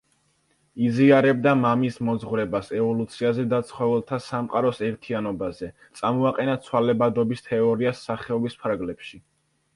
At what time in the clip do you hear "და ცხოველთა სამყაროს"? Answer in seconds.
3.51-4.81